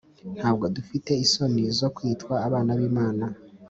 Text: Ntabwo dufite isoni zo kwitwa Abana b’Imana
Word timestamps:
Ntabwo 0.37 0.65
dufite 0.75 1.11
isoni 1.25 1.63
zo 1.79 1.87
kwitwa 1.95 2.33
Abana 2.47 2.71
b’Imana 2.79 3.25